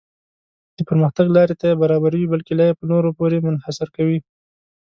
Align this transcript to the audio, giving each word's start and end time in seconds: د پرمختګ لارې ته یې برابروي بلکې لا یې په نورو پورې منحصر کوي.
د 0.77 0.79
پرمختګ 0.89 1.25
لارې 1.35 1.55
ته 1.59 1.65
یې 1.69 1.79
برابروي 1.81 2.25
بلکې 2.33 2.53
لا 2.59 2.65
یې 2.69 2.77
په 2.79 2.85
نورو 2.91 3.09
پورې 3.17 3.37
منحصر 3.45 3.87
کوي. 3.95 4.19